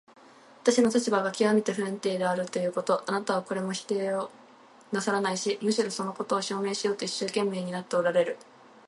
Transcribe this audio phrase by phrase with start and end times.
[0.63, 4.09] 私の立場がきわめて不安定であるということ、これはあなたも否定
[4.91, 8.37] なさらないし、むしろそのことを証明しようと一生懸命になっておられる。